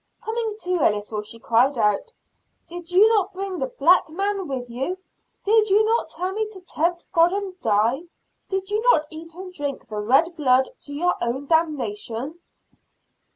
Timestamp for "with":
4.47-4.67